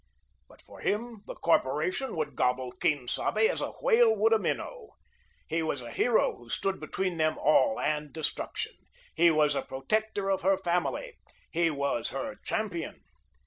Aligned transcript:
But 0.49 0.63
for 0.63 0.79
him 0.79 1.21
the 1.27 1.35
corporation 1.35 2.15
would 2.15 2.35
gobble 2.35 2.71
Quien 2.71 3.07
Sabe, 3.07 3.47
as 3.51 3.61
a 3.61 3.69
whale 3.83 4.15
would 4.15 4.33
a 4.33 4.39
minnow. 4.39 4.93
He 5.47 5.61
was 5.61 5.83
a 5.83 5.91
hero 5.91 6.35
who 6.37 6.49
stood 6.49 6.79
between 6.79 7.17
them 7.17 7.37
all 7.37 7.79
and 7.79 8.11
destruction. 8.11 8.73
He 9.13 9.29
was 9.29 9.53
a 9.53 9.61
protector 9.61 10.27
of 10.31 10.41
her 10.41 10.57
family. 10.57 11.19
He 11.51 11.69
was 11.69 12.09
her 12.09 12.37
champion. 12.43 13.03